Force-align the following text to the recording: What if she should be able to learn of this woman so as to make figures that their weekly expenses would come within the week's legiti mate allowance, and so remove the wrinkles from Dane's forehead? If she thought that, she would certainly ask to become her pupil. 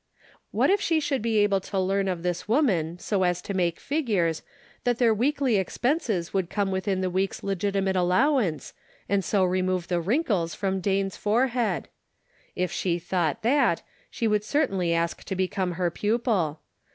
What 0.49 0.71
if 0.71 0.81
she 0.81 0.99
should 0.99 1.21
be 1.21 1.37
able 1.37 1.59
to 1.59 1.79
learn 1.79 2.07
of 2.07 2.23
this 2.23 2.47
woman 2.47 2.97
so 2.97 3.21
as 3.21 3.39
to 3.43 3.53
make 3.53 3.79
figures 3.79 4.41
that 4.83 4.97
their 4.97 5.13
weekly 5.13 5.57
expenses 5.57 6.33
would 6.33 6.49
come 6.49 6.71
within 6.71 7.01
the 7.01 7.09
week's 7.11 7.41
legiti 7.41 7.83
mate 7.83 7.95
allowance, 7.95 8.73
and 9.07 9.23
so 9.23 9.43
remove 9.43 9.89
the 9.89 10.01
wrinkles 10.01 10.55
from 10.55 10.81
Dane's 10.81 11.17
forehead? 11.17 11.87
If 12.55 12.71
she 12.71 12.97
thought 12.97 13.43
that, 13.43 13.83
she 14.09 14.27
would 14.27 14.43
certainly 14.43 14.91
ask 14.91 15.23
to 15.23 15.35
become 15.35 15.73
her 15.73 15.91
pupil. 15.91 16.61